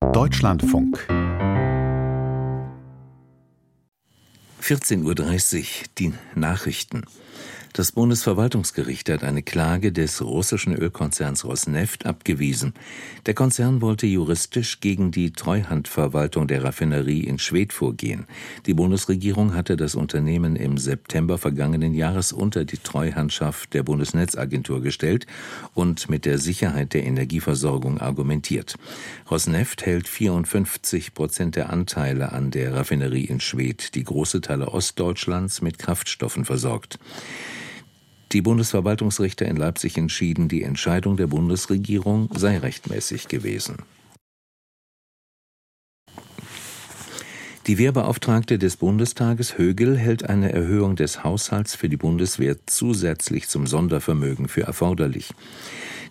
Deutschlandfunk 0.00 1.06
14.30 4.60 5.02
Uhr 5.04 5.64
die 5.98 6.12
Nachrichten. 6.34 7.04
Das 7.72 7.92
Bundesverwaltungsgericht 7.92 9.08
hat 9.10 9.22
eine 9.22 9.44
Klage 9.44 9.92
des 9.92 10.20
russischen 10.22 10.74
Ölkonzerns 10.74 11.44
Rosneft 11.44 12.04
abgewiesen. 12.04 12.74
Der 13.26 13.34
Konzern 13.34 13.80
wollte 13.80 14.08
juristisch 14.08 14.80
gegen 14.80 15.12
die 15.12 15.30
Treuhandverwaltung 15.30 16.48
der 16.48 16.64
Raffinerie 16.64 17.20
in 17.20 17.38
Schwedt 17.38 17.72
vorgehen. 17.72 18.26
Die 18.66 18.74
Bundesregierung 18.74 19.54
hatte 19.54 19.76
das 19.76 19.94
Unternehmen 19.94 20.56
im 20.56 20.78
September 20.78 21.38
vergangenen 21.38 21.94
Jahres 21.94 22.32
unter 22.32 22.64
die 22.64 22.78
Treuhandschaft 22.78 23.72
der 23.72 23.84
Bundesnetzagentur 23.84 24.82
gestellt 24.82 25.26
und 25.72 26.10
mit 26.10 26.24
der 26.24 26.38
Sicherheit 26.38 26.92
der 26.92 27.04
Energieversorgung 27.04 28.00
argumentiert. 28.00 28.74
Rosneft 29.30 29.86
hält 29.86 30.08
54 30.08 31.14
Prozent 31.14 31.54
der 31.54 31.70
Anteile 31.70 32.32
an 32.32 32.50
der 32.50 32.74
Raffinerie 32.74 33.26
in 33.26 33.38
Schwedt, 33.38 33.94
die 33.94 34.02
große 34.02 34.40
Teile 34.40 34.72
Ostdeutschlands 34.72 35.62
mit 35.62 35.78
Kraftstoffen 35.78 36.44
versorgt. 36.44 36.98
Die 38.32 38.42
Bundesverwaltungsrichter 38.42 39.46
in 39.46 39.56
Leipzig 39.56 39.98
entschieden, 39.98 40.48
die 40.48 40.62
Entscheidung 40.62 41.16
der 41.16 41.26
Bundesregierung 41.26 42.28
sei 42.32 42.58
rechtmäßig 42.58 43.26
gewesen. 43.26 43.78
Die 47.66 47.76
Wehrbeauftragte 47.76 48.58
des 48.58 48.76
Bundestages 48.76 49.58
Högel 49.58 49.98
hält 49.98 50.28
eine 50.28 50.52
Erhöhung 50.52 50.96
des 50.96 51.24
Haushalts 51.24 51.74
für 51.74 51.88
die 51.88 51.96
Bundeswehr 51.96 52.56
zusätzlich 52.66 53.48
zum 53.48 53.66
Sondervermögen 53.66 54.48
für 54.48 54.62
erforderlich. 54.62 55.34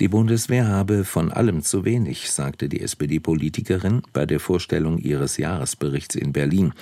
Die 0.00 0.08
Bundeswehr 0.08 0.66
habe 0.66 1.04
von 1.04 1.30
allem 1.30 1.62
zu 1.62 1.84
wenig, 1.84 2.28
sagte 2.32 2.68
die 2.68 2.80
SPD-Politikerin 2.80 4.02
bei 4.12 4.26
der 4.26 4.40
Vorstellung 4.40 4.98
ihres 4.98 5.36
Jahresberichts 5.36 6.16
in 6.16 6.32
Berlin. 6.32 6.72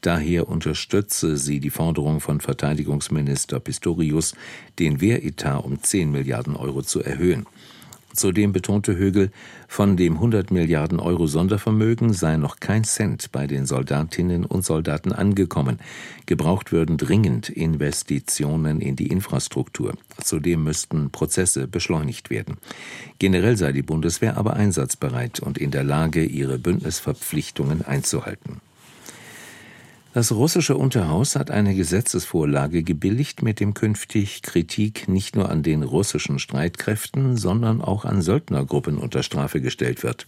Daher 0.00 0.48
unterstütze 0.48 1.36
sie 1.36 1.60
die 1.60 1.70
Forderung 1.70 2.18
von 2.18 2.40
Verteidigungsminister 2.40 3.60
Pistorius, 3.60 4.34
den 4.80 5.00
Wehretat 5.00 5.64
um 5.64 5.80
10 5.80 6.10
Milliarden 6.10 6.56
Euro 6.56 6.82
zu 6.82 7.00
erhöhen. 7.00 7.46
Zudem 8.16 8.52
betonte 8.52 8.96
Högel, 8.96 9.30
von 9.68 9.96
dem 9.96 10.14
100 10.14 10.50
Milliarden 10.50 10.98
Euro 11.00 11.26
Sondervermögen 11.26 12.12
sei 12.12 12.36
noch 12.36 12.60
kein 12.60 12.84
Cent 12.84 13.30
bei 13.30 13.46
den 13.46 13.66
Soldatinnen 13.66 14.44
und 14.44 14.64
Soldaten 14.64 15.12
angekommen. 15.12 15.78
Gebraucht 16.24 16.72
würden 16.72 16.96
dringend 16.96 17.48
Investitionen 17.48 18.80
in 18.80 18.96
die 18.96 19.08
Infrastruktur. 19.08 19.94
Zudem 20.22 20.64
müssten 20.64 21.10
Prozesse 21.10 21.68
beschleunigt 21.68 22.30
werden. 22.30 22.56
Generell 23.18 23.56
sei 23.56 23.72
die 23.72 23.82
Bundeswehr 23.82 24.36
aber 24.36 24.54
einsatzbereit 24.54 25.40
und 25.40 25.58
in 25.58 25.70
der 25.70 25.84
Lage, 25.84 26.24
ihre 26.24 26.58
Bündnisverpflichtungen 26.58 27.82
einzuhalten. 27.82 28.60
Das 30.16 30.32
russische 30.32 30.78
Unterhaus 30.78 31.36
hat 31.36 31.50
eine 31.50 31.74
Gesetzesvorlage 31.74 32.82
gebilligt, 32.82 33.42
mit 33.42 33.60
dem 33.60 33.74
künftig 33.74 34.40
Kritik 34.40 35.08
nicht 35.08 35.36
nur 35.36 35.50
an 35.50 35.62
den 35.62 35.82
russischen 35.82 36.38
Streitkräften, 36.38 37.36
sondern 37.36 37.82
auch 37.82 38.06
an 38.06 38.22
Söldnergruppen 38.22 38.96
unter 38.96 39.22
Strafe 39.22 39.60
gestellt 39.60 40.02
wird. 40.02 40.26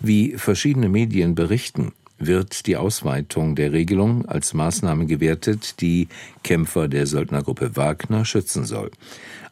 Wie 0.00 0.38
verschiedene 0.38 0.88
Medien 0.88 1.34
berichten, 1.34 1.92
wird 2.26 2.66
die 2.66 2.76
Ausweitung 2.76 3.54
der 3.54 3.72
Regelung 3.72 4.26
als 4.26 4.54
Maßnahme 4.54 5.06
gewertet, 5.06 5.80
die 5.80 6.08
Kämpfer 6.42 6.88
der 6.88 7.06
Söldnergruppe 7.06 7.76
Wagner 7.76 8.24
schützen 8.24 8.64
soll. 8.64 8.90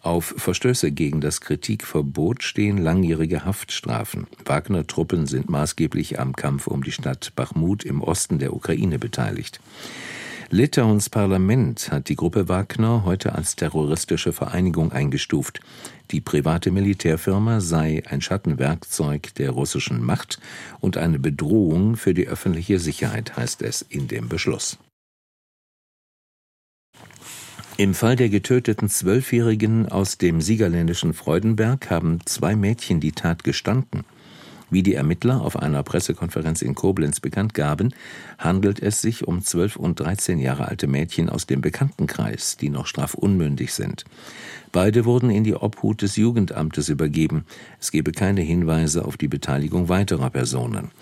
Auf 0.03 0.35
Verstöße 0.37 0.93
gegen 0.93 1.21
das 1.21 1.41
Kritikverbot 1.41 2.43
stehen 2.43 2.79
langjährige 2.79 3.45
Haftstrafen. 3.45 4.27
Wagner-Truppen 4.45 5.27
sind 5.27 5.51
maßgeblich 5.51 6.19
am 6.19 6.35
Kampf 6.35 6.67
um 6.67 6.83
die 6.83 6.93
Stadt 6.93 7.33
Bachmut 7.37 7.85
im 7.85 8.01
Osten 8.03 8.39
der 8.39 8.55
Ukraine 8.55 8.99
beteiligt. 8.99 9.61
Litauens 10.53 11.09
Parlament 11.09 11.93
hat 11.93 12.09
die 12.09 12.17
Gruppe 12.17 12.49
Wagner 12.49 13.05
heute 13.05 13.37
als 13.37 13.55
terroristische 13.55 14.33
Vereinigung 14.33 14.91
eingestuft. 14.91 15.61
Die 16.11 16.21
private 16.21 16.73
Militärfirma 16.73 17.61
sei 17.61 18.03
ein 18.09 18.21
Schattenwerkzeug 18.21 19.33
der 19.37 19.51
russischen 19.51 20.03
Macht 20.05 20.41
und 20.81 20.97
eine 20.97 21.21
Bedrohung 21.21 21.95
für 21.95 22.15
die 22.15 22.27
öffentliche 22.27 22.81
Sicherheit, 22.81 23.37
heißt 23.37 23.63
es 23.63 23.83
in 23.83 24.09
dem 24.09 24.29
Beschluss. 24.29 24.77
Im 27.77 27.95
Fall 27.95 28.17
der 28.17 28.29
getöteten 28.29 28.89
Zwölfjährigen 28.89 29.89
aus 29.89 30.19
dem 30.19 30.41
siegerländischen 30.41 31.15
Freudenberg 31.15 31.91
haben 31.91 32.19
zwei 32.27 32.57
Mädchen 32.57 32.99
die 32.99 33.13
Tat 33.13 33.45
gestanden. 33.45 34.05
Wie 34.71 34.83
die 34.85 34.95
Ermittler 34.95 35.43
auf 35.43 35.57
einer 35.57 35.83
Pressekonferenz 35.83 36.63
in 36.63 36.75
Koblenz 36.75 37.19
bekannt 37.21 37.55
gaben, 37.55 37.93
handelt 38.39 38.81
es 38.81 39.03
sich 39.03 39.27
um 39.27 39.43
zwölf 39.43 39.77
und 39.77 39.99
dreizehn 39.99 40.39
Jahre 40.39 40.69
alte 40.69 40.87
Mädchen 40.87 41.29
aus 41.29 41.47
dem 41.47 41.61
Bekanntenkreis, 41.61 42.57
die 42.57 42.71
noch 42.71 42.87
strafunmündig 42.87 43.75
sind. 43.75 44.05
Beide 44.73 45.05
wurden 45.05 45.31
in 45.31 45.43
die 45.43 45.57
Obhut 45.57 46.03
des 46.03 46.15
Jugendamtes 46.15 46.89
übergeben. 46.89 47.45
Es 47.81 47.91
gebe 47.91 48.13
keine 48.13 48.43
Hinweise 48.43 49.05
auf 49.05 49.17
die 49.17 49.27
Beteiligung 49.27 49.89
weiterer 49.89 50.31
Personen. 50.31 50.93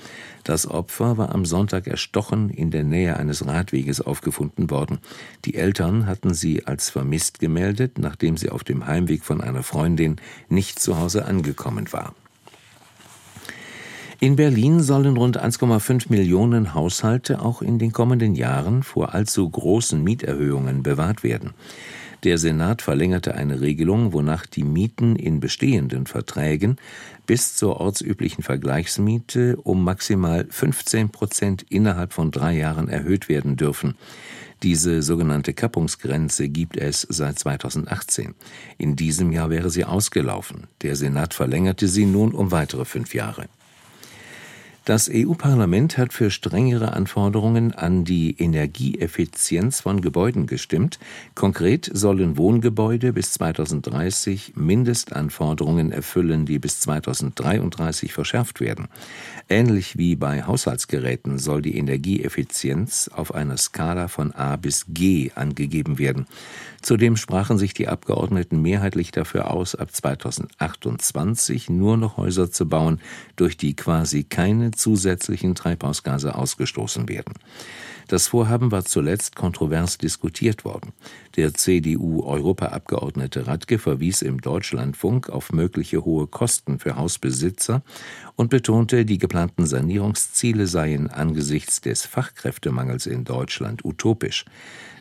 Das 0.44 0.66
Opfer 0.66 1.18
war 1.18 1.34
am 1.34 1.44
Sonntag 1.44 1.86
erstochen 1.86 2.48
in 2.48 2.70
der 2.70 2.84
Nähe 2.84 3.18
eines 3.18 3.44
Radweges 3.44 4.00
aufgefunden 4.00 4.70
worden. 4.70 4.98
Die 5.44 5.56
Eltern 5.56 6.06
hatten 6.06 6.32
sie 6.32 6.64
als 6.64 6.88
vermisst 6.88 7.38
gemeldet, 7.38 7.98
nachdem 7.98 8.38
sie 8.38 8.48
auf 8.48 8.64
dem 8.64 8.86
Heimweg 8.86 9.24
von 9.24 9.42
einer 9.42 9.62
Freundin 9.62 10.16
nicht 10.48 10.78
zu 10.78 10.96
Hause 10.96 11.26
angekommen 11.26 11.92
war. 11.92 12.14
In 14.20 14.34
Berlin 14.34 14.80
sollen 14.80 15.16
rund 15.16 15.40
1,5 15.40 16.06
Millionen 16.08 16.74
Haushalte 16.74 17.40
auch 17.40 17.62
in 17.62 17.78
den 17.78 17.92
kommenden 17.92 18.34
Jahren 18.34 18.82
vor 18.82 19.14
allzu 19.14 19.48
großen 19.48 20.02
Mieterhöhungen 20.02 20.82
bewahrt 20.82 21.22
werden. 21.22 21.54
Der 22.24 22.36
Senat 22.36 22.82
verlängerte 22.82 23.36
eine 23.36 23.60
Regelung, 23.60 24.12
wonach 24.12 24.44
die 24.44 24.64
Mieten 24.64 25.14
in 25.14 25.38
bestehenden 25.38 26.06
Verträgen 26.06 26.78
bis 27.26 27.54
zur 27.54 27.78
ortsüblichen 27.78 28.42
Vergleichsmiete 28.42 29.56
um 29.62 29.84
maximal 29.84 30.48
15 30.50 31.10
Prozent 31.10 31.64
innerhalb 31.68 32.12
von 32.12 32.32
drei 32.32 32.56
Jahren 32.56 32.88
erhöht 32.88 33.28
werden 33.28 33.54
dürfen. 33.54 33.94
Diese 34.64 35.00
sogenannte 35.02 35.54
Kappungsgrenze 35.54 36.48
gibt 36.48 36.76
es 36.76 37.06
seit 37.08 37.38
2018. 37.38 38.34
In 38.78 38.96
diesem 38.96 39.30
Jahr 39.30 39.50
wäre 39.50 39.70
sie 39.70 39.84
ausgelaufen. 39.84 40.66
Der 40.82 40.96
Senat 40.96 41.34
verlängerte 41.34 41.86
sie 41.86 42.04
nun 42.04 42.32
um 42.32 42.50
weitere 42.50 42.84
fünf 42.84 43.14
Jahre. 43.14 43.46
Das 44.88 45.10
EU-Parlament 45.12 45.98
hat 45.98 46.14
für 46.14 46.30
strengere 46.30 46.94
Anforderungen 46.94 47.74
an 47.74 48.06
die 48.06 48.34
Energieeffizienz 48.38 49.82
von 49.82 50.00
Gebäuden 50.00 50.46
gestimmt. 50.46 50.98
Konkret 51.34 51.90
sollen 51.92 52.38
Wohngebäude 52.38 53.12
bis 53.12 53.32
2030 53.32 54.54
Mindestanforderungen 54.56 55.92
erfüllen, 55.92 56.46
die 56.46 56.58
bis 56.58 56.80
2033 56.80 58.14
verschärft 58.14 58.62
werden. 58.62 58.88
Ähnlich 59.50 59.98
wie 59.98 60.16
bei 60.16 60.44
Haushaltsgeräten 60.44 61.38
soll 61.38 61.60
die 61.60 61.76
Energieeffizienz 61.76 63.10
auf 63.12 63.34
einer 63.34 63.58
Skala 63.58 64.08
von 64.08 64.32
A 64.32 64.56
bis 64.56 64.86
G 64.88 65.32
angegeben 65.34 65.98
werden. 65.98 66.26
Zudem 66.80 67.16
sprachen 67.16 67.58
sich 67.58 67.74
die 67.74 67.88
Abgeordneten 67.88 68.62
mehrheitlich 68.62 69.10
dafür 69.10 69.50
aus, 69.50 69.74
ab 69.74 69.90
2028 69.92 71.68
nur 71.68 71.98
noch 71.98 72.16
Häuser 72.16 72.50
zu 72.50 72.66
bauen, 72.68 73.00
durch 73.36 73.58
die 73.58 73.74
quasi 73.74 74.24
keine 74.24 74.70
zusätzlichen 74.78 75.54
Treibhausgase 75.54 76.34
ausgestoßen 76.34 77.08
werden. 77.08 77.34
Das 78.08 78.26
Vorhaben 78.28 78.72
war 78.72 78.86
zuletzt 78.86 79.36
kontrovers 79.36 79.98
diskutiert 79.98 80.64
worden. 80.64 80.92
Der 81.36 81.52
CDU-Europaabgeordnete 81.52 83.46
Radke 83.46 83.78
verwies 83.78 84.22
im 84.22 84.40
Deutschlandfunk 84.40 85.28
auf 85.28 85.52
mögliche 85.52 86.06
hohe 86.06 86.26
Kosten 86.26 86.78
für 86.78 86.96
Hausbesitzer 86.96 87.82
und 88.34 88.48
betonte, 88.48 89.04
die 89.04 89.18
geplanten 89.18 89.66
Sanierungsziele 89.66 90.66
seien 90.66 91.10
angesichts 91.10 91.82
des 91.82 92.06
Fachkräftemangels 92.06 93.04
in 93.04 93.24
Deutschland 93.24 93.84
utopisch. 93.84 94.46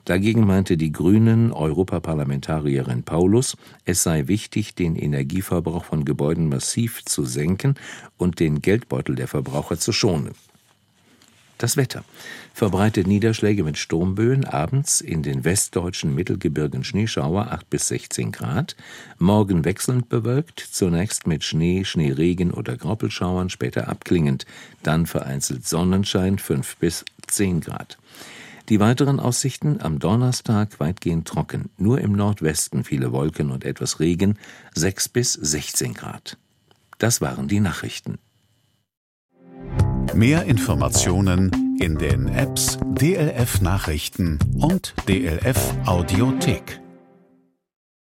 Dagegen 0.07 0.48
meinte 0.48 0.77
die 0.77 0.94
Grünen 0.94 1.51
Europaparlamentarierin 1.51 3.04
Paulus, 3.04 3.57
es 3.83 4.04
sei 4.04 4.30
wichtig, 4.30 4.74
den 4.74 4.95
Energieverbrauch 4.95 5.83
von 5.83 6.06
Gebäuden 6.06 6.48
massiv 6.48 7.04
zu 7.04 7.25
senken 7.25 7.75
und 8.15 8.39
den 8.39 8.62
Geldbeutel 8.62 9.15
der 9.15 9.27
Verbraucher 9.27 9.77
zu 9.77 9.92
schonen. 9.92 10.31
Das 11.57 11.75
Wetter. 11.75 12.06
Verbreitet 12.54 13.06
Niederschläge 13.06 13.65
mit 13.65 13.77
Sturmböen, 13.77 14.45
abends 14.45 15.01
in 15.01 15.24
den 15.24 15.44
westdeutschen 15.44 16.15
Mittelgebirgen 16.15 16.86
Schneeschauer 16.86 17.51
8 17.51 17.69
bis 17.69 17.89
16 17.89 18.31
Grad, 18.31 18.77
morgen 19.19 19.65
wechselnd 19.65 20.07
bewölkt, 20.07 20.62
zunächst 20.62 21.27
mit 21.27 21.44
Schnee, 21.44 21.83
Schneeregen 21.83 22.51
oder 22.51 22.77
Graupelschauern, 22.77 23.50
später 23.50 23.89
abklingend, 23.89 24.45
dann 24.83 25.06
vereinzelt 25.06 25.68
Sonnenschein 25.68 26.38
5 26.38 26.77
bis 26.77 27.03
10 27.27 27.60
Grad. 27.60 27.98
Die 28.69 28.81
weiteren 28.81 29.19
Aussichten 29.22 29.80
am 29.81 30.00
Donnerstag 30.00 30.80
weitgehend 30.80 31.28
trocken, 31.28 31.69
nur 31.78 32.02
im 32.02 32.12
Nordwesten 32.12 32.84
viele 32.84 33.14
Wolken 33.14 33.52
und 33.52 33.64
etwas 33.64 34.02
Regen, 34.02 34.38
6 34.75 35.10
bis 35.10 35.34
16 35.34 35.94
Grad. 35.94 36.38
Das 36.98 37.22
waren 37.22 37.48
die 37.48 37.62
Nachrichten. 37.62 38.18
Mehr 40.14 40.46
Informationen 40.46 41.78
in 41.80 41.98
den 41.98 42.28
Apps 42.28 42.78
DLF 42.84 43.62
Nachrichten 43.62 44.40
und 44.60 44.96
DLF 45.08 45.75
Audiothek. 45.86 46.81